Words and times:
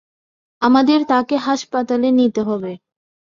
আমাদের 0.61 0.99
তাকে 1.07 1.35
হাসপাতালে 1.37 2.09
নিতে 2.11 2.41
হবে। 2.43 2.71